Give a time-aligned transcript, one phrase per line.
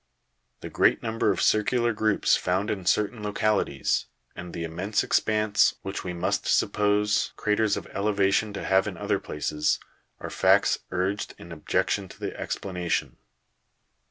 [0.61, 6.03] The great number of circular groups found in certain localities, and the immense expanse which
[6.03, 9.79] we must suppose craters of elevation to have in other places,
[10.19, 13.17] are facts urged in objection to the explanation.